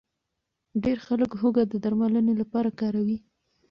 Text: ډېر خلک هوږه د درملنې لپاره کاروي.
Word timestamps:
ډېر 0.83 0.97
خلک 1.07 1.31
هوږه 1.41 1.63
د 1.67 1.73
درملنې 1.83 2.33
لپاره 2.41 2.69
کاروي. 2.79 3.17